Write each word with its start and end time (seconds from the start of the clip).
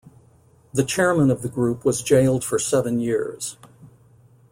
The 0.73 0.83
chairman 0.83 1.29
of 1.29 1.43
the 1.43 1.47
group 1.47 1.85
was 1.85 2.01
jailed 2.01 2.43
for 2.43 2.57
seven 2.57 2.99
years. 2.99 3.57